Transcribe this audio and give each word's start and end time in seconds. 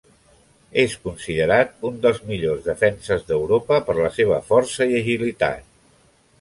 És 0.83 0.95
considerat 1.03 1.85
un 1.91 1.99
dels 2.07 2.23
millors 2.31 2.65
defenses 2.71 3.29
d'Europa 3.29 3.81
per 3.91 3.99
la 4.01 4.13
seva 4.19 4.43
força 4.51 4.91
i 4.95 5.01
agilitat. 5.05 5.73